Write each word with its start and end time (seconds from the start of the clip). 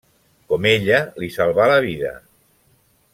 Com 0.53 0.65
ella 0.69 1.01
li 1.23 1.29
salva 1.37 1.69
la 1.75 1.79
vida. 1.91 2.15